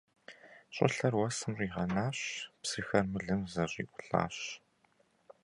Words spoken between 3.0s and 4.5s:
мылым зэщӀиӀулӀащ.